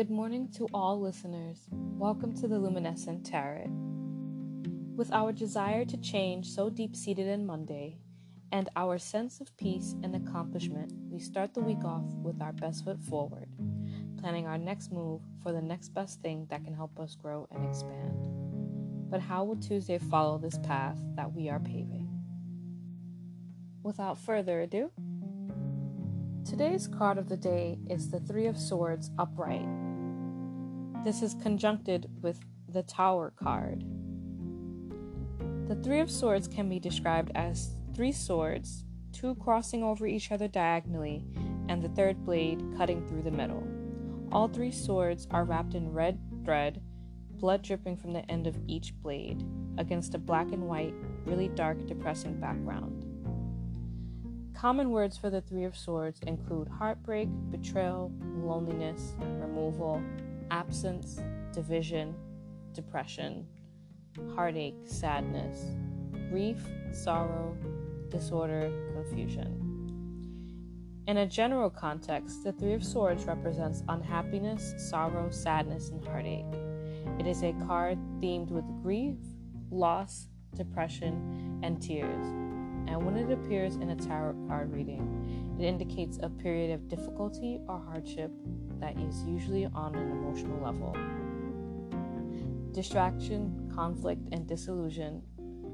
Good 0.00 0.08
morning 0.08 0.48
to 0.56 0.66
all 0.72 0.98
listeners. 0.98 1.68
Welcome 1.70 2.34
to 2.36 2.48
the 2.48 2.58
Luminescent 2.58 3.26
Tarot. 3.26 3.68
With 4.96 5.12
our 5.12 5.30
desire 5.30 5.84
to 5.84 5.98
change 5.98 6.48
so 6.48 6.70
deep 6.70 6.96
seated 6.96 7.26
in 7.26 7.44
Monday, 7.44 7.98
and 8.50 8.70
our 8.76 8.96
sense 8.96 9.42
of 9.42 9.54
peace 9.58 9.94
and 10.02 10.16
accomplishment, 10.16 10.94
we 11.10 11.20
start 11.20 11.52
the 11.52 11.60
week 11.60 11.84
off 11.84 12.06
with 12.22 12.40
our 12.40 12.54
best 12.54 12.82
foot 12.82 12.98
forward, 12.98 13.50
planning 14.18 14.46
our 14.46 14.56
next 14.56 14.90
move 14.90 15.20
for 15.42 15.52
the 15.52 15.60
next 15.60 15.90
best 15.90 16.22
thing 16.22 16.46
that 16.48 16.64
can 16.64 16.72
help 16.72 16.98
us 16.98 17.14
grow 17.14 17.46
and 17.50 17.68
expand. 17.68 18.26
But 19.10 19.20
how 19.20 19.44
will 19.44 19.56
Tuesday 19.56 19.98
follow 19.98 20.38
this 20.38 20.56
path 20.62 20.96
that 21.16 21.34
we 21.34 21.50
are 21.50 21.60
paving? 21.60 22.08
Without 23.82 24.16
further 24.16 24.62
ado, 24.62 24.92
today's 26.48 26.88
card 26.88 27.18
of 27.18 27.28
the 27.28 27.36
day 27.36 27.78
is 27.90 28.08
the 28.08 28.20
Three 28.20 28.46
of 28.46 28.56
Swords 28.56 29.10
upright. 29.18 29.68
This 31.02 31.22
is 31.22 31.34
conjuncted 31.42 32.10
with 32.20 32.40
the 32.68 32.82
Tower 32.82 33.32
card. 33.34 33.84
The 35.66 35.76
Three 35.76 36.00
of 36.00 36.10
Swords 36.10 36.46
can 36.46 36.68
be 36.68 36.78
described 36.78 37.32
as 37.34 37.70
three 37.94 38.12
swords, 38.12 38.84
two 39.10 39.34
crossing 39.36 39.82
over 39.82 40.06
each 40.06 40.30
other 40.30 40.46
diagonally, 40.46 41.24
and 41.70 41.82
the 41.82 41.88
third 41.88 42.22
blade 42.26 42.62
cutting 42.76 43.06
through 43.06 43.22
the 43.22 43.30
middle. 43.30 43.66
All 44.30 44.46
three 44.46 44.70
swords 44.70 45.26
are 45.30 45.44
wrapped 45.44 45.74
in 45.74 45.90
red 45.90 46.18
thread, 46.44 46.82
blood 47.30 47.62
dripping 47.62 47.96
from 47.96 48.12
the 48.12 48.30
end 48.30 48.46
of 48.46 48.58
each 48.66 48.94
blade, 49.00 49.42
against 49.78 50.14
a 50.14 50.18
black 50.18 50.52
and 50.52 50.68
white, 50.68 50.94
really 51.24 51.48
dark, 51.48 51.86
depressing 51.86 52.38
background. 52.38 53.06
Common 54.54 54.90
words 54.90 55.16
for 55.16 55.30
the 55.30 55.40
Three 55.40 55.64
of 55.64 55.74
Swords 55.74 56.20
include 56.26 56.68
heartbreak, 56.68 57.30
betrayal, 57.50 58.12
loneliness, 58.42 59.14
removal, 59.18 60.02
absence, 60.50 61.20
division, 61.52 62.14
depression, 62.72 63.46
heartache, 64.34 64.76
sadness, 64.84 65.64
grief, 66.30 66.58
sorrow, 66.92 67.56
disorder, 68.08 68.70
confusion. 68.94 69.66
In 71.06 71.16
a 71.18 71.26
general 71.26 71.70
context, 71.70 72.44
the 72.44 72.52
Three 72.52 72.74
of 72.74 72.84
Swords 72.84 73.24
represents 73.24 73.82
unhappiness, 73.88 74.74
sorrow, 74.76 75.30
sadness, 75.30 75.90
and 75.90 76.04
heartache. 76.04 76.44
It 77.18 77.26
is 77.26 77.42
a 77.42 77.52
card 77.66 77.98
themed 78.20 78.50
with 78.50 78.64
grief, 78.82 79.16
loss, 79.70 80.28
depression, 80.54 81.60
and 81.62 81.80
tears. 81.80 82.26
And 82.86 83.04
when 83.04 83.16
it 83.16 83.32
appears 83.32 83.76
in 83.76 83.90
a 83.90 83.96
tarot 83.96 84.36
card 84.46 84.72
reading, 84.72 85.56
it 85.58 85.64
indicates 85.64 86.18
a 86.22 86.28
period 86.28 86.72
of 86.72 86.88
difficulty 86.88 87.60
or 87.68 87.80
hardship 87.80 88.30
that 88.80 88.98
is 88.98 89.24
usually 89.24 89.66
on 89.66 89.94
an 89.94 90.10
emotional 90.10 90.60
level. 90.62 90.96
Distraction, 92.72 93.70
conflict, 93.74 94.22
and 94.32 94.46
disillusion, 94.46 95.22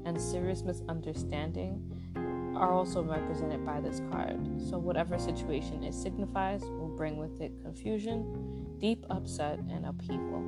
and 0.05 0.19
serious 0.19 0.63
misunderstanding 0.63 1.81
are 2.55 2.71
also 2.71 3.03
represented 3.03 3.65
by 3.65 3.79
this 3.79 4.01
card. 4.11 4.39
So, 4.69 4.77
whatever 4.77 5.17
situation 5.19 5.83
it 5.83 5.93
signifies 5.93 6.61
will 6.61 6.95
bring 6.95 7.17
with 7.17 7.39
it 7.39 7.61
confusion, 7.61 8.77
deep 8.79 9.05
upset, 9.09 9.59
and 9.69 9.85
upheaval. 9.85 10.43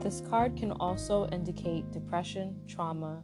This 0.00 0.22
card 0.30 0.56
can 0.56 0.72
also 0.72 1.28
indicate 1.28 1.92
depression, 1.92 2.58
trauma, 2.66 3.22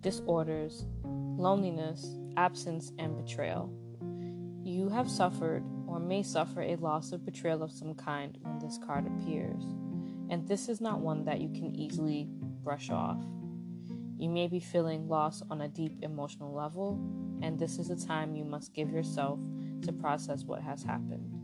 disorders, 0.00 0.86
loneliness, 1.04 2.18
absence, 2.36 2.92
and 2.98 3.16
betrayal. 3.16 3.72
You 4.64 4.88
have 4.88 5.08
suffered 5.08 5.62
or 5.98 6.00
may 6.00 6.22
suffer 6.22 6.62
a 6.62 6.76
loss 6.76 7.10
of 7.10 7.24
betrayal 7.24 7.60
of 7.60 7.72
some 7.72 7.92
kind 7.92 8.38
when 8.42 8.56
this 8.60 8.78
card 8.86 9.04
appears, 9.04 9.64
and 10.30 10.46
this 10.46 10.68
is 10.68 10.80
not 10.80 11.00
one 11.00 11.24
that 11.24 11.40
you 11.40 11.48
can 11.48 11.74
easily 11.74 12.28
brush 12.62 12.88
off. 12.90 13.20
You 14.16 14.28
may 14.28 14.46
be 14.46 14.60
feeling 14.60 15.08
loss 15.08 15.42
on 15.50 15.62
a 15.62 15.68
deep 15.68 15.96
emotional 16.02 16.54
level, 16.54 17.00
and 17.42 17.58
this 17.58 17.80
is 17.80 17.90
a 17.90 18.06
time 18.06 18.36
you 18.36 18.44
must 18.44 18.74
give 18.74 18.92
yourself 18.92 19.40
to 19.82 19.92
process 19.92 20.44
what 20.44 20.62
has 20.62 20.84
happened. 20.84 21.34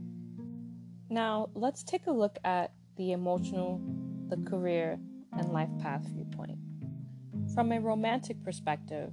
Now, 1.11 1.51
let's 1.55 1.83
take 1.83 2.07
a 2.07 2.13
look 2.13 2.39
at 2.45 2.75
the 2.97 3.11
emotional, 3.11 3.81
the 4.29 4.37
career, 4.49 5.01
and 5.37 5.53
life 5.53 5.71
path 5.81 6.07
viewpoint. 6.07 6.59
From 7.55 7.73
a 7.73 7.81
romantic 7.81 8.43
perspective, 8.45 9.13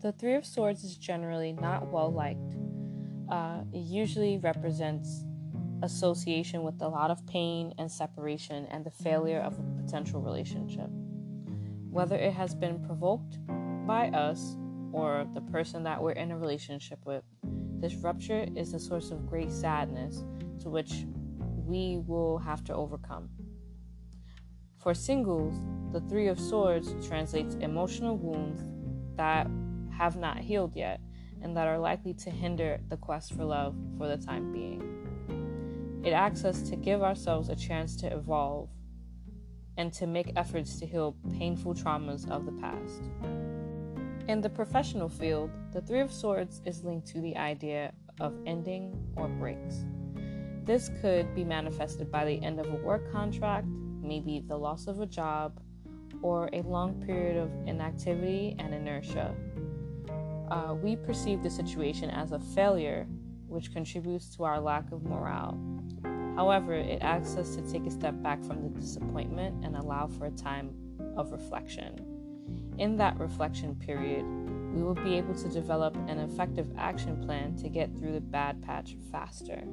the 0.00 0.10
Three 0.10 0.34
of 0.34 0.44
Swords 0.44 0.82
is 0.82 0.96
generally 0.96 1.52
not 1.52 1.92
well 1.92 2.12
liked. 2.12 2.56
Uh, 3.30 3.62
it 3.72 3.78
usually 3.78 4.38
represents 4.38 5.24
association 5.82 6.62
with 6.62 6.80
a 6.80 6.88
lot 6.88 7.10
of 7.10 7.26
pain 7.26 7.72
and 7.78 7.90
separation 7.90 8.66
and 8.70 8.84
the 8.84 8.90
failure 8.90 9.40
of 9.40 9.58
a 9.58 9.82
potential 9.82 10.20
relationship 10.20 10.88
whether 11.92 12.16
it 12.16 12.32
has 12.32 12.54
been 12.54 12.82
provoked 12.82 13.38
by 13.86 14.08
us 14.08 14.56
or 14.92 15.26
the 15.34 15.42
person 15.42 15.82
that 15.82 16.02
we're 16.02 16.12
in 16.12 16.30
a 16.30 16.38
relationship 16.38 16.98
with. 17.04 17.22
This 17.80 17.94
rupture 17.96 18.46
is 18.56 18.72
a 18.72 18.78
source 18.78 19.10
of 19.10 19.26
great 19.26 19.52
sadness 19.52 20.24
to 20.60 20.70
which 20.70 21.04
we 21.38 22.02
will 22.06 22.38
have 22.38 22.64
to 22.64 22.74
overcome. 22.74 23.28
For 24.78 24.94
singles, 24.94 25.54
the 25.92 26.00
Three 26.08 26.28
of 26.28 26.40
Swords 26.40 26.94
translates 27.06 27.56
emotional 27.56 28.16
wounds 28.16 28.62
that 29.16 29.46
have 29.90 30.16
not 30.16 30.38
healed 30.38 30.74
yet 30.74 30.98
and 31.42 31.56
that 31.56 31.68
are 31.68 31.78
likely 31.78 32.14
to 32.14 32.30
hinder 32.30 32.80
the 32.88 32.96
quest 32.96 33.34
for 33.34 33.44
love 33.44 33.74
for 33.98 34.08
the 34.08 34.16
time 34.16 34.52
being. 34.52 36.02
It 36.04 36.12
asks 36.12 36.44
us 36.44 36.62
to 36.70 36.76
give 36.76 37.02
ourselves 37.02 37.48
a 37.48 37.56
chance 37.56 37.96
to 37.96 38.12
evolve 38.12 38.68
and 39.76 39.92
to 39.94 40.06
make 40.06 40.32
efforts 40.36 40.78
to 40.80 40.86
heal 40.86 41.16
painful 41.38 41.74
traumas 41.74 42.28
of 42.30 42.44
the 42.44 42.52
past. 42.52 43.02
In 44.28 44.40
the 44.40 44.48
professional 44.48 45.08
field, 45.08 45.50
the 45.72 45.80
Three 45.80 46.00
of 46.00 46.12
Swords 46.12 46.60
is 46.64 46.84
linked 46.84 47.06
to 47.08 47.20
the 47.20 47.36
idea 47.36 47.92
of 48.20 48.34
ending 48.46 48.96
or 49.16 49.28
breaks. 49.28 49.84
This 50.64 50.90
could 51.00 51.34
be 51.34 51.44
manifested 51.44 52.10
by 52.10 52.24
the 52.24 52.42
end 52.42 52.60
of 52.60 52.66
a 52.66 52.76
work 52.76 53.10
contract, 53.10 53.66
maybe 54.00 54.44
the 54.46 54.56
loss 54.56 54.86
of 54.86 55.00
a 55.00 55.06
job, 55.06 55.60
or 56.22 56.48
a 56.52 56.62
long 56.62 57.02
period 57.04 57.36
of 57.36 57.50
inactivity 57.66 58.54
and 58.58 58.72
inertia. 58.72 59.34
Uh, 60.52 60.74
we 60.74 60.96
perceive 60.96 61.42
the 61.42 61.48
situation 61.48 62.10
as 62.10 62.32
a 62.32 62.38
failure, 62.38 63.06
which 63.48 63.72
contributes 63.72 64.36
to 64.36 64.44
our 64.44 64.60
lack 64.60 64.92
of 64.92 65.02
morale. 65.02 65.58
However, 66.36 66.74
it 66.74 67.00
asks 67.00 67.36
us 67.36 67.56
to 67.56 67.62
take 67.72 67.86
a 67.86 67.90
step 67.90 68.22
back 68.22 68.44
from 68.44 68.62
the 68.62 68.68
disappointment 68.78 69.64
and 69.64 69.74
allow 69.74 70.08
for 70.08 70.26
a 70.26 70.30
time 70.30 70.74
of 71.16 71.32
reflection. 71.32 72.04
In 72.76 72.98
that 72.98 73.18
reflection 73.18 73.74
period, 73.76 74.26
we 74.74 74.82
will 74.82 74.92
be 74.92 75.14
able 75.14 75.34
to 75.36 75.48
develop 75.48 75.96
an 76.06 76.18
effective 76.18 76.70
action 76.76 77.24
plan 77.24 77.56
to 77.56 77.70
get 77.70 77.96
through 77.96 78.12
the 78.12 78.20
bad 78.20 78.60
patch 78.60 78.98
faster. 79.10 79.64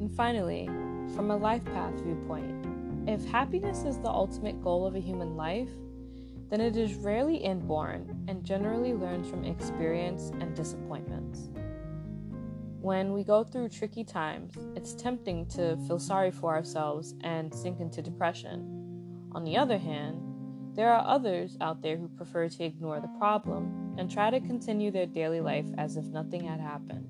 And 0.00 0.10
finally, 0.10 0.70
from 1.14 1.30
a 1.30 1.36
life 1.36 1.66
path 1.66 1.92
viewpoint, 2.00 2.64
if 3.06 3.26
happiness 3.26 3.82
is 3.82 3.98
the 3.98 4.08
ultimate 4.08 4.62
goal 4.62 4.86
of 4.86 4.94
a 4.94 5.00
human 5.00 5.36
life, 5.36 5.68
then 6.50 6.60
it 6.60 6.76
is 6.76 6.94
rarely 6.94 7.36
inborn 7.36 8.24
and 8.28 8.44
generally 8.44 8.94
learned 8.94 9.26
from 9.26 9.44
experience 9.44 10.30
and 10.40 10.54
disappointments. 10.54 11.50
When 12.80 13.12
we 13.12 13.24
go 13.24 13.44
through 13.44 13.70
tricky 13.70 14.04
times, 14.04 14.54
it's 14.76 14.94
tempting 14.94 15.46
to 15.48 15.76
feel 15.86 15.98
sorry 15.98 16.30
for 16.30 16.54
ourselves 16.54 17.14
and 17.22 17.52
sink 17.52 17.80
into 17.80 18.00
depression. 18.00 19.28
On 19.32 19.44
the 19.44 19.56
other 19.56 19.78
hand, 19.78 20.22
there 20.74 20.92
are 20.92 21.04
others 21.06 21.56
out 21.60 21.82
there 21.82 21.96
who 21.96 22.08
prefer 22.08 22.48
to 22.48 22.64
ignore 22.64 23.00
the 23.00 23.10
problem 23.18 23.96
and 23.98 24.08
try 24.08 24.30
to 24.30 24.38
continue 24.38 24.92
their 24.92 25.06
daily 25.06 25.40
life 25.40 25.66
as 25.76 25.96
if 25.96 26.04
nothing 26.04 26.44
had 26.44 26.60
happened. 26.60 27.08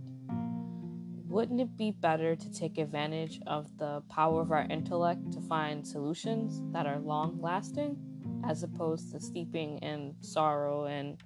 Wouldn't 1.29 1.61
it 1.61 1.77
be 1.77 1.91
better 1.91 2.35
to 2.35 2.51
take 2.51 2.79
advantage 2.79 3.39
of 3.47 3.77
the 3.77 4.03
power 4.09 4.41
of 4.41 4.51
our 4.51 4.67
intellect 4.71 5.31
to 5.33 5.41
find 5.43 5.87
solutions 5.87 6.63
that 6.73 6.87
are 6.87 6.99
long 6.99 7.39
lasting, 7.43 7.99
as 8.45 8.63
opposed 8.63 9.13
to 9.13 9.21
steeping 9.21 9.79
in 9.79 10.15
sorrow 10.21 10.87
and 10.87 11.19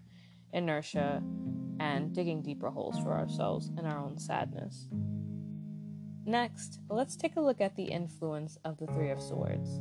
inertia 0.52 1.22
and 1.80 2.12
digging 2.12 2.42
deeper 2.42 2.70
holes 2.70 2.98
for 2.98 3.12
ourselves 3.12 3.70
in 3.78 3.86
our 3.86 3.98
own 3.98 4.18
sadness. 4.18 4.88
Next, 6.24 6.78
let's 6.88 7.16
take 7.16 7.36
a 7.36 7.40
look 7.40 7.60
at 7.60 7.74
the 7.74 7.84
influence 7.84 8.56
of 8.64 8.78
the 8.78 8.86
Three 8.86 9.10
of 9.10 9.20
Swords. 9.20 9.80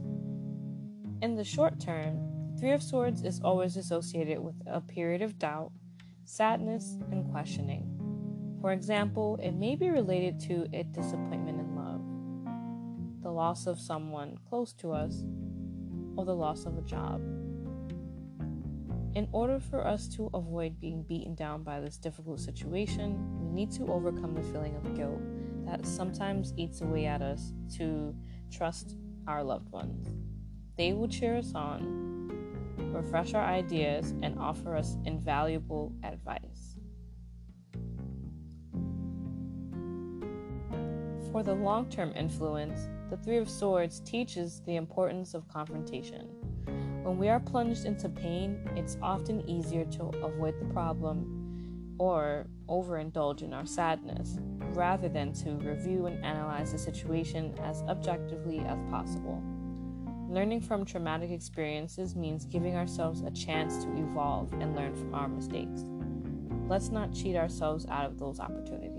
In 1.21 1.35
the 1.35 1.43
short 1.43 1.79
term, 1.79 2.51
the 2.53 2.59
Three 2.59 2.71
of 2.71 2.81
Swords 2.81 3.21
is 3.21 3.41
always 3.43 3.77
associated 3.77 4.39
with 4.39 4.55
a 4.65 4.81
period 4.81 5.21
of 5.21 5.37
doubt, 5.37 5.71
sadness, 6.25 6.97
and 7.11 7.29
questioning. 7.31 7.87
For 8.59 8.71
example, 8.71 9.39
it 9.41 9.51
may 9.51 9.75
be 9.75 9.89
related 9.89 10.39
to 10.41 10.67
a 10.73 10.83
disappointment 10.83 11.59
in 11.59 11.75
love, 11.75 12.01
the 13.21 13.31
loss 13.31 13.67
of 13.67 13.79
someone 13.79 14.37
close 14.49 14.73
to 14.73 14.91
us, 14.91 15.23
or 16.21 16.25
the 16.25 16.35
loss 16.35 16.65
of 16.65 16.77
a 16.77 16.81
job. 16.81 17.19
In 19.15 19.27
order 19.31 19.59
for 19.59 19.85
us 19.85 20.07
to 20.15 20.29
avoid 20.33 20.79
being 20.79 21.03
beaten 21.03 21.35
down 21.35 21.63
by 21.63 21.79
this 21.79 21.97
difficult 21.97 22.39
situation, 22.39 23.39
we 23.39 23.51
need 23.51 23.71
to 23.71 23.91
overcome 23.91 24.35
the 24.35 24.43
feeling 24.43 24.75
of 24.75 24.95
guilt 24.95 25.19
that 25.65 25.85
sometimes 25.85 26.53
eats 26.57 26.81
away 26.81 27.07
at 27.07 27.21
us 27.21 27.53
to 27.77 28.15
trust 28.51 28.95
our 29.27 29.43
loved 29.43 29.69
ones. 29.71 30.07
They 30.77 30.93
will 30.93 31.07
cheer 31.07 31.37
us 31.37 31.53
on, 31.55 32.31
refresh 32.93 33.33
our 33.33 33.43
ideas, 33.43 34.13
and 34.21 34.37
offer 34.39 34.75
us 34.75 34.97
invaluable 35.05 35.93
advice. 36.03 36.50
For 41.31 41.43
the 41.43 41.53
long 41.53 41.89
term 41.89 42.11
influence, 42.13 42.89
the 43.09 43.15
Three 43.15 43.37
of 43.37 43.49
Swords 43.49 44.01
teaches 44.01 44.61
the 44.65 44.75
importance 44.75 45.33
of 45.33 45.47
confrontation. 45.47 46.27
When 47.03 47.17
we 47.17 47.29
are 47.29 47.39
plunged 47.39 47.85
into 47.85 48.09
pain, 48.09 48.59
it's 48.75 48.97
often 49.01 49.49
easier 49.49 49.85
to 49.85 50.03
avoid 50.23 50.59
the 50.59 50.73
problem 50.73 51.95
or 51.97 52.47
overindulge 52.67 53.43
in 53.43 53.53
our 53.53 53.65
sadness 53.65 54.39
rather 54.73 55.07
than 55.07 55.31
to 55.33 55.51
review 55.51 56.07
and 56.07 56.23
analyze 56.25 56.73
the 56.73 56.77
situation 56.77 57.55
as 57.63 57.81
objectively 57.83 58.59
as 58.59 58.79
possible. 58.89 59.41
Learning 60.27 60.59
from 60.59 60.85
traumatic 60.85 61.31
experiences 61.31 62.13
means 62.13 62.43
giving 62.45 62.75
ourselves 62.75 63.21
a 63.21 63.31
chance 63.31 63.83
to 63.83 63.91
evolve 63.97 64.51
and 64.53 64.75
learn 64.75 64.93
from 64.95 65.15
our 65.15 65.29
mistakes. 65.29 65.85
Let's 66.67 66.89
not 66.89 67.13
cheat 67.13 67.37
ourselves 67.37 67.85
out 67.89 68.05
of 68.05 68.19
those 68.19 68.39
opportunities. 68.39 68.90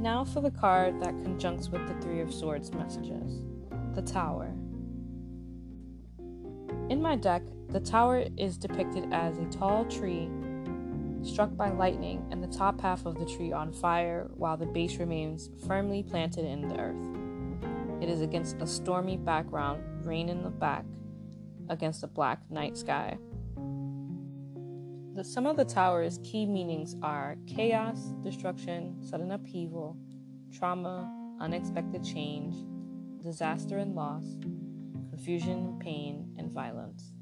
Now 0.00 0.24
for 0.24 0.40
the 0.40 0.50
card 0.50 0.98
that 1.02 1.12
conjuncts 1.22 1.68
with 1.68 1.86
the 1.86 1.92
Three 2.00 2.20
of 2.20 2.32
Swords 2.32 2.72
messages 2.72 3.42
the 3.94 4.00
Tower. 4.00 4.46
In 6.88 7.02
my 7.02 7.16
deck, 7.16 7.42
the 7.68 7.80
tower 7.80 8.24
is 8.38 8.56
depicted 8.56 9.12
as 9.12 9.36
a 9.36 9.44
tall 9.50 9.84
tree 9.84 10.30
struck 11.22 11.54
by 11.54 11.68
lightning 11.68 12.26
and 12.30 12.42
the 12.42 12.48
top 12.48 12.80
half 12.80 13.04
of 13.04 13.18
the 13.18 13.26
tree 13.26 13.52
on 13.52 13.74
fire 13.74 14.30
while 14.36 14.56
the 14.56 14.64
base 14.64 14.96
remains 14.96 15.50
firmly 15.66 16.02
planted 16.02 16.46
in 16.46 16.66
the 16.66 16.78
earth. 16.78 18.02
It 18.02 18.08
is 18.08 18.22
against 18.22 18.56
a 18.62 18.66
stormy 18.66 19.18
background, 19.18 19.82
rain 20.06 20.30
in 20.30 20.42
the 20.42 20.48
back, 20.48 20.86
against 21.68 22.02
a 22.04 22.06
black 22.06 22.40
night 22.50 22.78
sky. 22.78 23.18
The, 25.14 25.24
some 25.24 25.46
of 25.46 25.56
the 25.56 25.64
tower's 25.64 26.20
key 26.22 26.46
meanings 26.46 26.94
are 27.02 27.36
chaos, 27.48 28.14
destruction, 28.22 28.96
sudden 29.02 29.32
upheaval, 29.32 29.96
trauma, 30.56 31.12
unexpected 31.40 32.04
change, 32.04 32.54
disaster 33.22 33.78
and 33.78 33.96
loss, 33.96 34.24
confusion, 35.10 35.78
pain, 35.80 36.32
and 36.38 36.50
violence. 36.50 37.12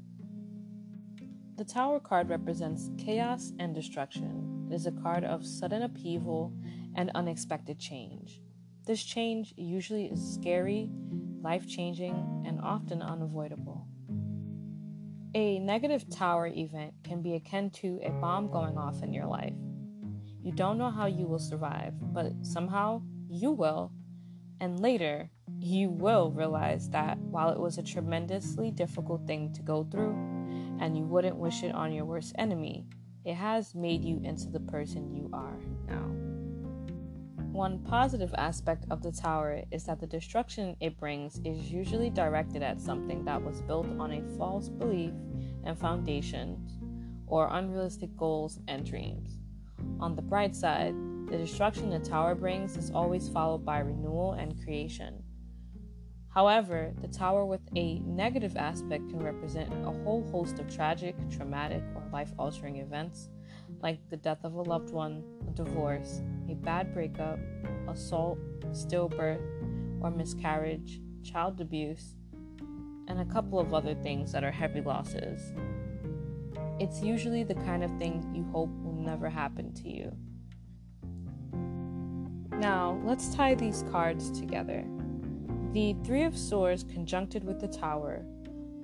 The 1.57 1.65
Tower 1.65 1.99
card 1.99 2.29
represents 2.29 2.89
chaos 2.97 3.51
and 3.59 3.75
destruction. 3.75 4.67
It 4.71 4.75
is 4.75 4.85
a 4.85 4.91
card 4.91 5.25
of 5.25 5.45
sudden 5.45 5.81
upheaval 5.81 6.53
and 6.95 7.11
unexpected 7.15 7.79
change. 7.79 8.39
This 8.85 9.03
change 9.03 9.53
usually 9.57 10.05
is 10.05 10.35
scary, 10.35 10.89
life 11.41 11.67
changing, 11.67 12.43
and 12.45 12.61
often 12.61 13.01
unavoidable. 13.01 13.88
A 15.35 15.59
negative 15.59 16.09
tower 16.09 16.47
event 16.47 16.95
can 17.03 17.21
be 17.21 17.35
akin 17.35 17.69
to 17.71 17.99
a 18.03 18.09
bomb 18.09 18.49
going 18.49 18.79
off 18.79 19.03
in 19.03 19.13
your 19.13 19.27
life. 19.27 19.53
You 20.41 20.51
don't 20.51 20.79
know 20.79 20.89
how 20.89 21.05
you 21.05 21.27
will 21.27 21.37
survive, 21.37 21.93
but 22.01 22.33
somehow 22.41 23.03
you 23.29 23.51
will. 23.51 23.91
And 24.59 24.79
later, 24.79 25.29
you 25.59 25.91
will 25.91 26.31
realize 26.31 26.89
that 26.89 27.19
while 27.19 27.49
it 27.49 27.59
was 27.59 27.77
a 27.77 27.83
tremendously 27.83 28.71
difficult 28.71 29.27
thing 29.27 29.53
to 29.53 29.61
go 29.61 29.83
through, 29.83 30.13
and 30.79 30.97
you 30.97 31.03
wouldn't 31.03 31.35
wish 31.35 31.61
it 31.61 31.75
on 31.75 31.91
your 31.91 32.05
worst 32.05 32.33
enemy, 32.39 32.87
it 33.23 33.35
has 33.35 33.75
made 33.75 34.03
you 34.03 34.19
into 34.23 34.49
the 34.49 34.61
person 34.61 35.13
you 35.13 35.29
are 35.31 35.59
now. 35.87 36.28
One 37.59 37.79
positive 37.79 38.33
aspect 38.37 38.85
of 38.89 39.03
the 39.03 39.11
tower 39.11 39.63
is 39.69 39.83
that 39.83 39.99
the 39.99 40.07
destruction 40.07 40.77
it 40.79 40.97
brings 40.97 41.41
is 41.43 41.69
usually 41.69 42.09
directed 42.09 42.63
at 42.63 42.79
something 42.79 43.25
that 43.25 43.43
was 43.43 43.61
built 43.63 43.85
on 43.99 44.13
a 44.13 44.37
false 44.37 44.69
belief 44.69 45.11
and 45.65 45.77
foundations, 45.77 46.79
or 47.27 47.49
unrealistic 47.51 48.15
goals 48.15 48.61
and 48.69 48.85
dreams. 48.85 49.39
On 49.99 50.15
the 50.15 50.21
bright 50.21 50.55
side, 50.55 50.95
the 51.27 51.37
destruction 51.37 51.89
the 51.89 51.99
tower 51.99 52.33
brings 52.33 52.77
is 52.77 52.91
always 52.91 53.27
followed 53.27 53.65
by 53.65 53.79
renewal 53.79 54.31
and 54.39 54.63
creation. 54.63 55.21
However, 56.29 56.93
the 57.01 57.09
tower 57.09 57.43
with 57.43 57.67
a 57.75 57.99
negative 57.99 58.55
aspect 58.55 59.09
can 59.09 59.19
represent 59.19 59.73
a 59.73 60.03
whole 60.05 60.25
host 60.31 60.59
of 60.59 60.73
tragic, 60.73 61.13
traumatic, 61.29 61.83
or 61.93 62.07
life 62.13 62.31
altering 62.39 62.77
events, 62.77 63.27
like 63.81 63.99
the 64.09 64.17
death 64.17 64.39
of 64.43 64.55
a 64.55 64.61
loved 64.61 64.91
one, 64.91 65.23
a 65.47 65.51
divorce, 65.51 66.21
a 66.49 66.55
bad 66.55 66.93
breakup, 66.93 67.39
assault, 67.87 68.37
stillbirth, 68.71 69.41
or 70.01 70.11
miscarriage, 70.11 71.01
child 71.23 71.59
abuse, 71.61 72.15
and 73.07 73.19
a 73.19 73.25
couple 73.25 73.59
of 73.59 73.73
other 73.73 73.95
things 73.95 74.31
that 74.31 74.43
are 74.43 74.51
heavy 74.51 74.81
losses. 74.81 75.53
It's 76.79 77.01
usually 77.01 77.43
the 77.43 77.55
kind 77.55 77.83
of 77.83 77.97
thing 77.97 78.31
you 78.33 78.43
hope 78.51 78.69
will 78.83 78.93
never 78.93 79.29
happen 79.29 79.73
to 79.75 79.89
you. 79.89 80.15
Now, 82.57 83.01
let's 83.05 83.33
tie 83.33 83.55
these 83.55 83.83
cards 83.91 84.31
together. 84.31 84.85
The 85.73 85.95
Three 86.03 86.23
of 86.23 86.37
Swords, 86.37 86.83
conjuncted 86.83 87.43
with 87.43 87.59
the 87.59 87.67
Tower, 87.67 88.25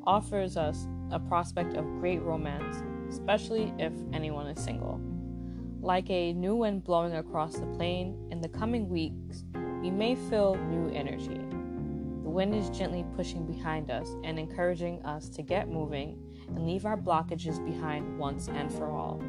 offers 0.05 0.55
us 0.55 0.87
a 1.11 1.19
prospect 1.19 1.75
of 1.75 1.85
great 1.99 2.21
romance, 2.21 2.83
especially 3.09 3.73
if 3.77 3.93
anyone 4.13 4.47
is 4.47 4.63
single. 4.63 4.99
Like 5.81 6.09
a 6.09 6.33
new 6.33 6.55
wind 6.55 6.83
blowing 6.83 7.15
across 7.15 7.55
the 7.55 7.65
plain, 7.67 8.27
in 8.31 8.41
the 8.41 8.49
coming 8.49 8.89
weeks, 8.89 9.43
we 9.81 9.91
may 9.91 10.15
feel 10.15 10.55
new 10.69 10.93
energy. 10.93 11.39
The 12.23 12.29
wind 12.29 12.55
is 12.55 12.69
gently 12.69 13.05
pushing 13.15 13.45
behind 13.45 13.91
us 13.91 14.09
and 14.23 14.39
encouraging 14.39 15.03
us 15.05 15.29
to 15.29 15.41
get 15.41 15.69
moving 15.69 16.17
and 16.47 16.65
leave 16.65 16.85
our 16.85 16.97
blockages 16.97 17.63
behind 17.63 18.17
once 18.17 18.47
and 18.47 18.71
for 18.71 18.91
all. 18.91 19.21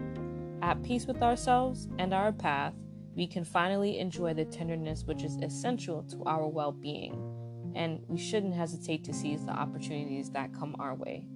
At 0.62 0.82
peace 0.82 1.06
with 1.06 1.23
ourselves 1.23 1.88
and 1.99 2.14
our 2.14 2.32
path, 2.32 2.75
we 3.14 3.26
can 3.26 3.44
finally 3.44 3.99
enjoy 3.99 4.34
the 4.34 4.44
tenderness 4.44 5.05
which 5.05 5.23
is 5.23 5.37
essential 5.43 6.02
to 6.05 6.23
our 6.25 6.46
well 6.46 6.73
being 6.73 7.37
and 7.76 8.00
we 8.08 8.19
shouldn't 8.19 8.55
hesitate 8.55 9.05
to 9.05 9.12
seize 9.12 9.44
the 9.44 9.52
opportunities 9.52 10.31
that 10.31 10.52
come 10.55 10.75
our 10.78 10.94
way. 10.94 11.26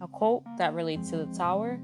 A 0.00 0.08
quote 0.08 0.44
that 0.58 0.74
relates 0.74 1.10
to 1.10 1.16
the 1.16 1.26
tower 1.26 1.80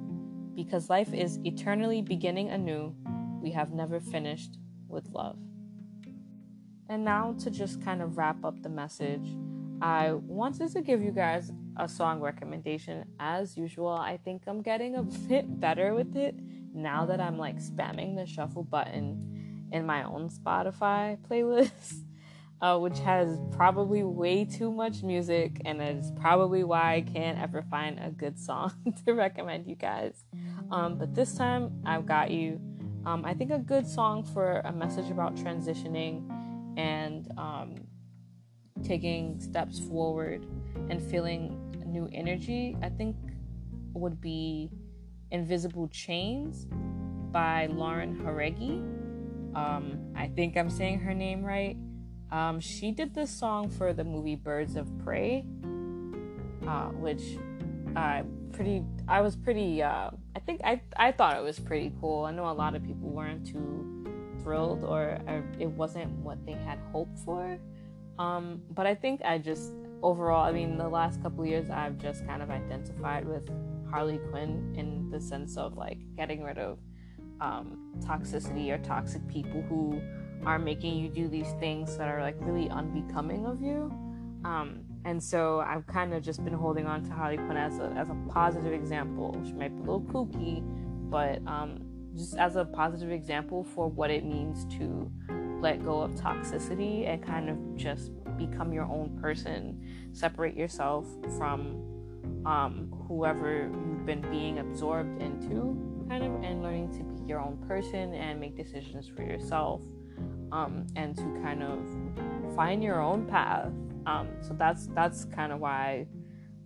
because 0.55 0.89
life 0.89 1.13
is 1.13 1.39
eternally 1.45 2.01
beginning 2.01 2.51
anew, 2.51 2.95
we 3.43 3.51
have 3.51 3.73
never 3.73 4.01
finished 4.01 4.59
with 4.89 5.09
love. 5.11 5.37
And 6.89 7.05
now, 7.05 7.35
to 7.41 7.51
just 7.51 7.83
kind 7.83 8.03
of 8.03 8.17
wrap 8.17 8.45
up 8.45 8.63
the 8.63 8.69
message, 8.69 9.37
I 9.81 10.13
wanted 10.13 10.71
to 10.73 10.83
give 10.83 11.03
you 11.03 11.11
guys 11.11 11.51
a 11.77 11.89
song 11.89 12.21
recommendation. 12.21 13.05
As 13.19 13.57
usual, 13.57 13.89
I 13.89 14.19
think 14.19 14.43
I'm 14.47 14.63
getting 14.63 14.97
a 14.97 15.03
bit 15.03 15.61
better 15.61 15.95
with 15.95 16.15
it 16.17 16.37
now 16.73 17.07
that 17.07 17.21
I'm 17.21 17.39
like 17.39 17.59
spamming 17.59 18.17
the 18.17 18.27
shuffle 18.27 18.65
button 18.65 19.69
in 19.73 19.87
my 19.87 20.05
own 20.05 20.29
Spotify 20.29 21.19
playlist 21.29 22.05
uh, 22.61 22.79
which 22.79 22.99
has 23.01 23.41
probably 23.51 24.03
way 24.03 24.45
too 24.45 24.71
much 24.71 25.03
music, 25.03 25.61
and 25.65 25.81
it's 25.81 26.11
probably 26.13 26.65
why 26.65 26.95
I 26.95 27.01
can't 27.03 27.39
ever 27.39 27.63
find 27.71 27.99
a 27.99 28.11
good 28.11 28.39
song 28.39 28.73
to 29.07 29.13
recommend 29.13 29.67
you 29.67 29.75
guys. 29.75 30.25
Um, 30.71 30.99
but 30.99 31.15
this 31.15 31.35
time 31.35 31.83
I've 31.85 32.07
got 32.07 32.31
you. 32.31 32.61
Um, 33.07 33.25
I 33.27 33.35
think 33.35 33.51
a 33.51 33.59
good 33.59 33.87
song 33.87 34.25
for 34.25 34.61
a 34.61 34.73
message 34.73 35.11
about 35.11 35.37
transitioning 35.37 36.25
and 36.79 37.31
um, 37.37 37.75
taking 38.83 39.39
steps 39.41 39.79
forward 39.79 40.47
and 40.89 41.03
feeling 41.03 41.61
new 41.87 42.09
energy, 42.13 42.77
I 42.83 42.89
think 42.89 43.17
would 43.93 44.21
be 44.21 44.71
Invisible 45.31 45.89
Chains 45.89 46.67
by 47.31 47.67
Lauren 47.67 48.17
Jauregui. 48.17 48.79
Um, 49.57 50.13
I 50.17 50.29
think 50.29 50.57
I'm 50.57 50.71
saying 50.71 51.01
her 51.01 51.15
name 51.15 51.45
right. 51.45 51.77
Um, 52.35 52.59
she 52.59 52.91
did 52.91 53.15
this 53.15 53.31
song 53.31 53.71
for 53.71 53.93
the 53.93 54.03
movie 54.03 54.35
Birds 54.35 54.75
of 54.75 54.91
Prey, 55.05 55.45
uh, 56.67 56.89
which 56.89 57.23
I 57.95 58.25
pretty 58.51 58.83
I 59.07 59.21
was 59.21 59.37
pretty 59.37 59.85
uh, 59.85 60.11
I 60.35 60.41
think 60.41 60.61
I 60.65 60.81
I 60.97 61.13
thought 61.13 61.37
it 61.37 61.45
was 61.45 61.61
pretty 61.61 61.93
cool. 62.01 62.25
I 62.25 62.33
know 62.33 62.51
a 62.51 62.59
lot 62.65 62.75
of 62.75 62.83
people 62.83 63.09
weren't 63.09 63.47
too 63.47 64.05
thrilled 64.43 64.83
or, 64.83 65.21
or 65.29 65.45
it 65.61 65.69
wasn't 65.69 66.11
what 66.25 66.45
they 66.45 66.55
had 66.55 66.81
hoped 66.91 67.21
for. 67.21 67.57
Um, 68.19 68.63
but 68.71 68.85
I 68.85 68.97
think 68.97 69.23
I 69.25 69.39
just 69.39 69.71
overall, 70.03 70.45
I 70.45 70.51
mean, 70.51 70.77
the 70.77 70.89
last 70.89 71.23
couple 71.23 71.47
years 71.47 71.71
I've 71.71 71.99
just 71.99 72.27
kind 72.27 72.43
of 72.43 72.51
identified 72.51 73.29
with 73.29 73.49
Harley 73.89 74.19
Quinn 74.31 74.75
in 74.77 75.09
the 75.09 75.21
sense 75.21 75.57
of 75.57 75.77
like 75.77 75.99
getting 76.17 76.43
rid 76.43 76.59
of 76.59 76.81
um, 77.41 77.95
toxicity 78.01 78.73
or 78.73 78.79
toxic 78.79 79.25
people 79.29 79.63
who 79.69 80.03
are 80.47 80.59
making 80.59 80.97
you 80.97 81.09
do 81.09 81.29
these 81.29 81.53
things 81.61 81.97
that 81.97 82.09
are 82.09 82.21
like 82.21 82.37
really 82.41 82.69
unbecoming 82.69 83.47
of 83.47 83.61
you. 83.61 83.93
Um, 84.45 84.81
and 85.05 85.23
so 85.23 85.61
I've 85.61 85.87
kind 85.87 86.15
of 86.15 86.23
just 86.23 86.45
been 86.45 86.55
holding 86.55 86.87
on 86.87 87.03
to 87.05 87.13
Harley 87.13 87.37
Quinn 87.37 87.57
as 87.57 87.79
a, 87.79 87.93
as 87.97 88.11
a 88.11 88.17
positive 88.29 88.73
example. 88.73 89.39
She 89.45 89.53
might 89.53 89.75
be 89.75 89.77
a 89.77 89.81
little 89.81 90.03
kooky, 90.03 90.63
but 91.11 91.41
um, 91.47 91.81
just 92.15 92.37
as 92.37 92.57
a 92.57 92.65
positive 92.65 93.11
example 93.11 93.65
for 93.65 93.89
what 93.89 94.11
it 94.11 94.25
means 94.25 94.65
to 94.77 95.11
let 95.61 95.85
go 95.85 96.01
of 96.01 96.13
toxicity 96.13 97.09
and 97.09 97.23
kind 97.23 97.49
of 97.49 97.77
just 97.77 98.13
become 98.37 98.73
your 98.73 98.85
own 98.85 99.19
person, 99.21 99.81
separate 100.13 100.57
yourself 100.57 101.07
from 101.37 101.83
um, 102.47 102.93
whoever 103.09 103.71
you've 103.89 104.05
been 104.05 104.21
being 104.31 104.59
absorbed 104.59 105.21
into, 105.23 106.07
kind 106.09 106.25
of, 106.25 106.43
and 106.43 106.63
learning 106.63 106.91
to 106.99 107.03
be 107.05 107.29
your 107.29 107.41
own 107.41 107.57
person 107.67 108.13
and 108.15 108.39
make 108.39 108.57
decisions 108.57 109.09
for 109.09 109.23
yourself, 109.23 109.83
um, 110.55 110.87
and 110.95 111.17
to 111.17 111.23
kind 111.43 111.63
of 111.63 112.55
find 112.55 112.83
your 112.83 113.03
own 113.03 113.27
path. 113.27 113.73
Um, 114.07 114.29
so 114.41 114.55
that's 114.55 114.87
that's 114.89 115.25
kind 115.25 115.53
of 115.53 115.61
why 115.61 116.07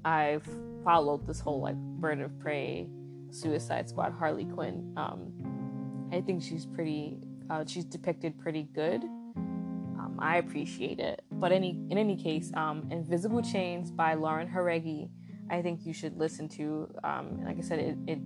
I've 0.04 0.46
followed 0.84 1.26
this 1.26 1.40
whole 1.40 1.62
like 1.62 1.76
bird 1.76 2.20
of 2.20 2.38
prey, 2.38 2.88
Suicide 3.30 3.88
Squad, 3.88 4.12
Harley 4.12 4.44
Quinn. 4.44 4.92
Um, 4.96 6.08
I 6.12 6.20
think 6.20 6.42
she's 6.42 6.66
pretty. 6.66 7.18
Uh, 7.50 7.64
she's 7.66 7.86
depicted 7.86 8.38
pretty 8.38 8.64
good. 8.74 9.02
Um, 9.04 10.18
I 10.20 10.36
appreciate 10.36 10.98
it. 11.00 11.24
But 11.32 11.50
any 11.52 11.70
in 11.90 11.96
any 11.96 12.16
case, 12.16 12.52
um, 12.54 12.86
Invisible 12.90 13.42
Chains 13.42 13.90
by 13.90 14.14
Lauren 14.14 14.48
Jauregui 14.48 15.08
I 15.50 15.62
think 15.62 15.86
you 15.86 15.92
should 15.92 16.18
listen 16.18 16.48
to. 16.50 16.88
Um, 17.04 17.42
like 17.44 17.58
I 17.58 17.62
said, 17.62 17.78
it, 17.78 17.96
it, 18.06 18.18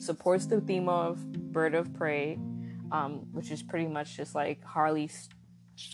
supports 0.00 0.46
the 0.46 0.60
theme 0.60 0.88
of 0.88 1.20
Bird 1.52 1.74
of 1.74 1.92
Prey, 1.92 2.38
um, 2.92 3.26
which 3.32 3.50
is 3.50 3.62
pretty 3.62 3.86
much 3.86 4.16
just 4.16 4.34
like 4.34 4.62
Harley 4.64 5.10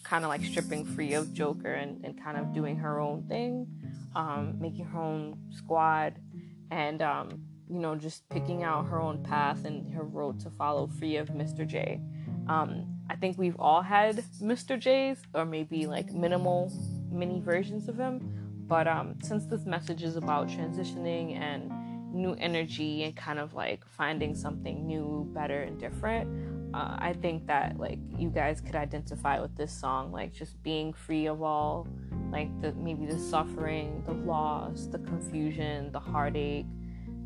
kind 0.02 0.24
of 0.24 0.30
like 0.30 0.42
stripping 0.42 0.84
free 0.84 1.12
of 1.14 1.32
Joker 1.34 1.72
and, 1.72 2.04
and 2.04 2.22
kind 2.22 2.38
of 2.38 2.54
doing 2.54 2.76
her 2.76 3.00
own 3.00 3.24
thing, 3.28 3.66
um, 4.14 4.56
making 4.58 4.86
her 4.86 5.00
own 5.00 5.38
squad, 5.50 6.14
and 6.70 7.02
um, 7.02 7.42
you 7.68 7.78
know 7.78 7.94
just 7.94 8.28
picking 8.28 8.62
out 8.62 8.88
her 8.88 9.00
own 9.00 9.22
path 9.22 9.64
and 9.64 9.92
her 9.94 10.04
road 10.04 10.40
to 10.40 10.50
follow 10.50 10.86
free 10.86 11.16
of 11.16 11.28
Mr. 11.28 11.66
J. 11.66 12.00
Um, 12.48 12.86
I 13.10 13.16
think 13.16 13.38
we've 13.38 13.58
all 13.58 13.82
had 13.82 14.16
Mr. 14.42 14.78
J's 14.78 15.18
or 15.34 15.44
maybe 15.44 15.86
like 15.86 16.12
minimal 16.12 16.72
mini 17.10 17.40
versions 17.40 17.88
of 17.88 17.98
him 17.98 18.44
but 18.66 18.88
um, 18.88 19.16
since 19.22 19.46
this 19.46 19.66
message 19.66 20.02
is 20.02 20.16
about 20.16 20.48
transitioning 20.48 21.38
and 21.38 21.70
new 22.14 22.34
energy 22.38 23.02
and 23.02 23.14
kind 23.14 23.38
of 23.38 23.52
like 23.52 23.84
finding 23.86 24.34
something 24.34 24.86
new, 24.86 25.28
better, 25.34 25.62
and 25.62 25.78
different, 25.78 26.28
uh, 26.74 26.96
I 26.98 27.12
think 27.12 27.46
that 27.46 27.78
like 27.78 28.00
you 28.18 28.30
guys 28.30 28.60
could 28.60 28.74
identify 28.74 29.40
with 29.40 29.56
this 29.56 29.70
song, 29.72 30.10
like 30.10 30.32
just 30.32 30.60
being 30.64 30.92
free 30.92 31.26
of 31.26 31.40
all, 31.40 31.86
like 32.32 32.48
the 32.60 32.72
maybe 32.72 33.06
the 33.06 33.18
suffering, 33.18 34.02
the 34.06 34.12
loss, 34.12 34.86
the 34.86 34.98
confusion, 34.98 35.92
the 35.92 36.00
heartache, 36.00 36.66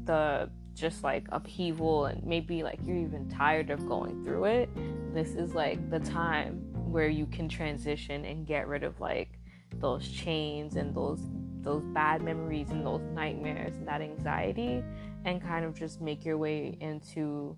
the 0.04 0.50
just 0.74 1.02
like 1.02 1.26
upheaval, 1.32 2.06
and 2.06 2.22
maybe 2.24 2.62
like 2.62 2.78
you're 2.84 2.98
even 2.98 3.26
tired 3.30 3.70
of 3.70 3.88
going 3.88 4.22
through 4.22 4.44
it. 4.44 4.68
This 5.14 5.30
is 5.30 5.54
like 5.54 5.88
the 5.88 6.00
time 6.00 6.56
where 6.74 7.08
you 7.08 7.24
can 7.24 7.48
transition 7.48 8.26
and 8.26 8.46
get 8.46 8.68
rid 8.68 8.82
of 8.82 9.00
like 9.00 9.38
those 9.80 10.06
chains 10.06 10.76
and 10.76 10.94
those 10.94 11.22
those 11.62 11.84
bad 11.86 12.22
memories 12.22 12.68
and 12.68 12.84
those 12.84 13.02
nightmares 13.14 13.74
and 13.76 13.88
that 13.88 14.02
anxiety 14.02 14.82
and 15.24 15.40
kind 15.42 15.64
of 15.64 15.74
just 15.74 16.02
make 16.02 16.24
your 16.24 16.36
way 16.36 16.76
into 16.80 17.56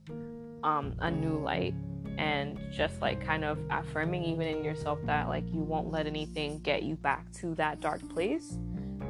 um, 0.62 0.94
a 1.00 1.10
new 1.10 1.38
light 1.38 1.74
and 2.18 2.58
just 2.70 3.00
like 3.00 3.24
kind 3.24 3.44
of 3.44 3.58
affirming 3.70 4.24
even 4.24 4.46
in 4.46 4.64
yourself 4.64 4.98
that 5.04 5.28
like 5.28 5.44
you 5.52 5.60
won't 5.60 5.90
let 5.90 6.06
anything 6.06 6.58
get 6.60 6.82
you 6.82 6.96
back 6.96 7.30
to 7.32 7.54
that 7.54 7.80
dark 7.80 8.06
place 8.10 8.58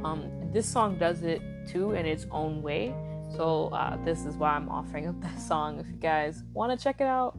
um, 0.04 0.30
this 0.52 0.66
song 0.66 0.99
does 0.99 1.23
it 1.23 1.42
too 1.66 1.92
in 1.92 2.07
its 2.07 2.26
own 2.30 2.62
way 2.62 2.95
so 3.37 3.69
uh, 3.69 3.97
this 4.04 4.25
is 4.25 4.37
why 4.37 4.50
i'm 4.50 4.69
offering 4.69 5.07
up 5.09 5.21
that 5.23 5.40
song 5.40 5.78
if 5.80 5.87
you 5.88 5.97
guys 5.97 6.45
want 6.52 6.76
to 6.76 6.83
check 6.83 7.00
it 7.00 7.07
out 7.07 7.37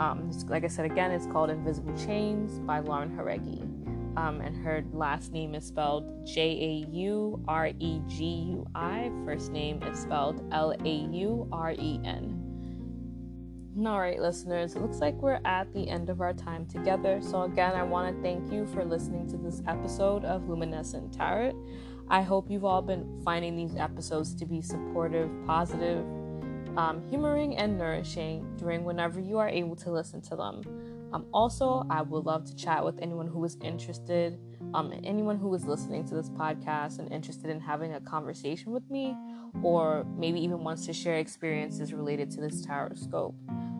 um, 0.00 0.30
like 0.48 0.64
i 0.64 0.68
said 0.68 0.84
again 0.84 1.10
it's 1.10 1.26
called 1.26 1.50
invisible 1.50 1.96
chains 1.96 2.58
by 2.60 2.78
lauren 2.80 3.10
jauregui 3.16 3.86
um, 4.16 4.40
and 4.40 4.56
her 4.64 4.82
last 4.92 5.32
name 5.32 5.54
is 5.54 5.64
spelled 5.64 6.26
J 6.26 6.40
A 6.40 6.90
U 6.90 7.42
R 7.46 7.68
E 7.78 8.00
G 8.08 8.24
U 8.24 8.66
I. 8.74 9.10
First 9.26 9.52
name 9.52 9.82
is 9.82 9.98
spelled 9.98 10.42
L 10.52 10.72
A 10.72 10.94
U 11.12 11.46
R 11.52 11.72
E 11.72 12.00
N. 12.02 12.45
All 13.84 14.00
right, 14.00 14.18
listeners, 14.18 14.74
it 14.74 14.80
looks 14.80 15.00
like 15.00 15.14
we're 15.16 15.38
at 15.44 15.70
the 15.74 15.86
end 15.86 16.08
of 16.08 16.22
our 16.22 16.32
time 16.32 16.64
together. 16.64 17.20
So, 17.20 17.42
again, 17.42 17.74
I 17.74 17.82
want 17.82 18.16
to 18.16 18.22
thank 18.22 18.50
you 18.50 18.64
for 18.64 18.82
listening 18.86 19.28
to 19.28 19.36
this 19.36 19.62
episode 19.68 20.24
of 20.24 20.48
Luminescent 20.48 21.12
Tarot. 21.12 21.52
I 22.08 22.22
hope 22.22 22.50
you've 22.50 22.64
all 22.64 22.80
been 22.80 23.20
finding 23.22 23.54
these 23.54 23.76
episodes 23.76 24.34
to 24.36 24.46
be 24.46 24.62
supportive, 24.62 25.30
positive, 25.46 26.06
um, 26.78 27.02
humoring, 27.10 27.58
and 27.58 27.76
nourishing 27.76 28.56
during 28.56 28.82
whenever 28.82 29.20
you 29.20 29.36
are 29.36 29.48
able 29.48 29.76
to 29.76 29.90
listen 29.90 30.22
to 30.22 30.36
them. 30.36 30.62
Um, 31.12 31.26
also, 31.34 31.84
I 31.90 32.00
would 32.00 32.24
love 32.24 32.46
to 32.46 32.56
chat 32.56 32.82
with 32.82 32.98
anyone 33.02 33.26
who 33.26 33.44
is 33.44 33.58
interested, 33.62 34.38
um, 34.72 34.98
anyone 35.04 35.36
who 35.36 35.52
is 35.54 35.66
listening 35.66 36.06
to 36.06 36.14
this 36.14 36.30
podcast 36.30 36.98
and 36.98 37.12
interested 37.12 37.50
in 37.50 37.60
having 37.60 37.92
a 37.92 38.00
conversation 38.00 38.72
with 38.72 38.88
me, 38.90 39.14
or 39.62 40.06
maybe 40.16 40.40
even 40.40 40.64
wants 40.64 40.86
to 40.86 40.94
share 40.94 41.18
experiences 41.18 41.92
related 41.92 42.30
to 42.30 42.40
this 42.40 42.64
tarot 42.64 42.94
scope. 42.94 43.34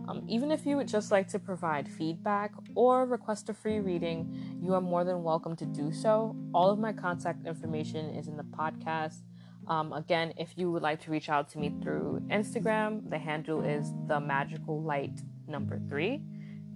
Um, 0.08 0.24
even 0.28 0.50
if 0.50 0.64
you 0.64 0.76
would 0.76 0.88
just 0.88 1.10
like 1.10 1.28
to 1.28 1.38
provide 1.38 1.88
feedback 1.88 2.52
or 2.74 3.06
request 3.06 3.48
a 3.48 3.54
free 3.54 3.80
reading, 3.80 4.58
you 4.62 4.74
are 4.74 4.80
more 4.80 5.04
than 5.04 5.22
welcome 5.22 5.56
to 5.56 5.66
do 5.66 5.92
so. 5.92 6.36
All 6.54 6.70
of 6.70 6.78
my 6.78 6.92
contact 6.92 7.46
information 7.46 8.10
is 8.10 8.28
in 8.28 8.36
the 8.36 8.44
podcast. 8.44 9.22
Um, 9.66 9.92
again, 9.92 10.32
if 10.36 10.56
you 10.56 10.70
would 10.70 10.82
like 10.82 11.00
to 11.02 11.10
reach 11.10 11.28
out 11.28 11.48
to 11.50 11.58
me 11.58 11.74
through 11.82 12.22
Instagram, 12.30 13.10
the 13.10 13.18
handle 13.18 13.64
is 13.64 13.92
the 14.06 14.20
magical 14.20 14.80
light 14.80 15.20
number 15.48 15.80
three 15.88 16.22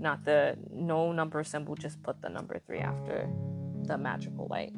not 0.01 0.25
the 0.25 0.57
no 0.73 1.13
number 1.13 1.45
symbol, 1.45 1.77
just 1.77 2.03
put 2.03 2.21
the 2.23 2.29
number 2.29 2.59
three 2.67 2.79
after 2.79 3.29
the 3.83 3.99
magical 3.99 4.49
light. 4.51 4.73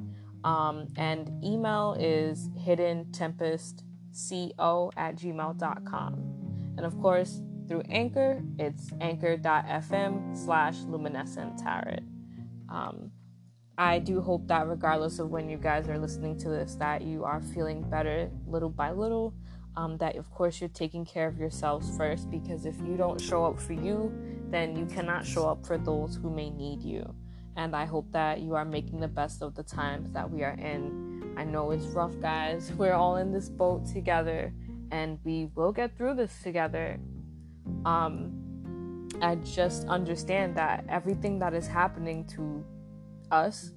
Um, 0.45 0.89
and 0.97 1.31
email 1.45 1.97
is 1.99 2.51
hidden 2.59 3.11
tempest 3.13 3.85
co 4.29 4.91
at 4.97 5.17
gmail.com. 5.17 6.15
And 6.77 6.85
of 6.85 7.01
course, 7.01 7.41
through 7.69 7.83
Anchor, 7.89 8.43
it's 8.59 8.91
anchor.fm 9.01 10.37
slash 10.37 10.79
luminescent 10.81 11.59
tarot. 11.59 11.99
Um, 12.69 13.11
I 13.79 13.99
do 13.99 14.21
hope 14.21 14.47
that 14.49 14.69
regardless 14.69 15.19
of 15.19 15.31
when 15.31 15.49
you 15.49 15.57
guys 15.57 15.89
are 15.89 15.99
listening 15.99 16.39
to 16.39 16.49
this, 16.49 16.75
that 16.77 17.03
you 17.03 17.25
are 17.25 17.41
feeling 17.41 17.83
better 17.89 18.31
little 18.47 18.69
by 18.69 18.91
little. 18.91 19.35
Um, 19.75 19.97
that 19.99 20.17
of 20.17 20.31
course 20.31 20.61
you're 20.61 20.69
taking 20.69 21.07
care 21.07 21.27
of 21.27 21.39
yourselves 21.39 21.97
first 21.97 22.31
because 22.31 22.67
if 22.67 22.79
you 22.81 22.99
don't 22.99 23.19
show 23.19 23.47
up 23.47 23.59
for 23.59 23.73
you, 23.73 24.13
then 24.51 24.77
you 24.77 24.85
cannot 24.85 25.27
show 25.27 25.49
up 25.49 25.65
for 25.65 25.79
those 25.79 26.17
who 26.17 26.29
may 26.29 26.51
need 26.51 26.83
you. 26.83 27.15
And 27.57 27.75
I 27.75 27.87
hope 27.87 28.13
that 28.13 28.41
you 28.41 28.55
are 28.55 28.67
making 28.67 29.01
the 29.01 29.09
best 29.09 29.43
of 29.43 29.55
the 29.55 29.63
times 29.63 30.13
that 30.13 30.31
we 30.31 30.43
are 30.43 30.53
in. 30.55 31.35
I 31.39 31.45
know 31.45 31.71
it's 31.71 31.87
rough, 31.87 32.19
guys. 32.21 32.71
We're 32.77 32.93
all 32.93 33.17
in 33.17 33.33
this 33.33 33.49
boat 33.49 33.87
together, 33.87 34.53
and 34.91 35.19
we 35.25 35.49
will 35.55 35.73
get 35.73 35.97
through 35.97 36.17
this 36.17 36.43
together. 36.43 36.99
Um, 37.85 39.09
I 39.21 39.37
just 39.37 39.87
understand 39.89 40.57
that 40.57 40.85
everything 40.89 41.39
that 41.41 41.55
is 41.55 41.67
happening 41.67 42.27
to 42.29 42.65
us, 43.31 43.73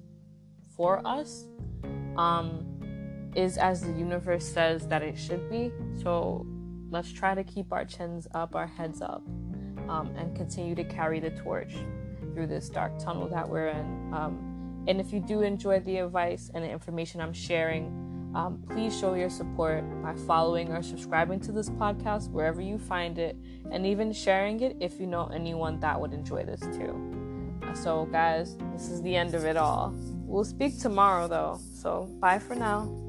for 0.76 1.06
us, 1.06 1.44
um, 2.16 2.66
is 3.34 3.58
as 3.58 3.82
the 3.82 3.92
universe 3.92 4.44
says 4.44 4.88
that 4.88 5.02
it 5.02 5.16
should 5.18 5.48
be. 5.50 5.70
So 6.02 6.46
let's 6.90 7.12
try 7.12 7.34
to 7.34 7.44
keep 7.44 7.72
our 7.72 7.84
chins 7.84 8.26
up, 8.34 8.54
our 8.54 8.66
heads 8.66 9.02
up 9.02 9.22
um, 9.88 10.14
and 10.16 10.34
continue 10.34 10.74
to 10.74 10.84
carry 10.84 11.20
the 11.20 11.30
torch 11.30 11.74
through 12.34 12.46
this 12.46 12.68
dark 12.68 12.98
tunnel 12.98 13.28
that 13.28 13.48
we're 13.48 13.68
in. 13.68 14.12
Um, 14.12 14.84
and 14.88 15.00
if 15.00 15.12
you 15.12 15.20
do 15.20 15.42
enjoy 15.42 15.80
the 15.80 15.98
advice 15.98 16.50
and 16.54 16.64
the 16.64 16.70
information 16.70 17.20
I'm 17.20 17.32
sharing, 17.32 18.05
um, 18.34 18.62
please 18.68 18.98
show 18.98 19.14
your 19.14 19.30
support 19.30 19.84
by 20.02 20.14
following 20.26 20.72
or 20.72 20.82
subscribing 20.82 21.40
to 21.40 21.52
this 21.52 21.70
podcast 21.70 22.30
wherever 22.30 22.60
you 22.60 22.78
find 22.78 23.18
it, 23.18 23.36
and 23.70 23.86
even 23.86 24.12
sharing 24.12 24.60
it 24.60 24.76
if 24.80 25.00
you 25.00 25.06
know 25.06 25.26
anyone 25.28 25.80
that 25.80 26.00
would 26.00 26.12
enjoy 26.12 26.44
this 26.44 26.60
too. 26.60 26.94
So, 27.74 28.06
guys, 28.06 28.56
this 28.72 28.88
is 28.88 29.02
the 29.02 29.16
end 29.16 29.34
of 29.34 29.44
it 29.44 29.56
all. 29.56 29.94
We'll 30.26 30.44
speak 30.44 30.78
tomorrow 30.80 31.28
though, 31.28 31.60
so 31.74 32.08
bye 32.20 32.38
for 32.38 32.54
now. 32.54 33.05